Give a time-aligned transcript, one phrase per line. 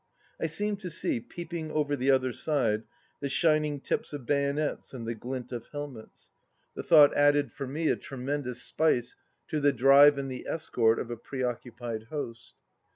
[0.39, 2.85] I seemed to see, peeping over the other side,
[3.19, 6.31] the shining tips of bayonets and the glint of helmets.
[6.73, 9.15] The thought added for 203 THE LAST DITCH 203 me a tremendous spice
[9.49, 12.55] to the drive and the escort of a pre occupied host.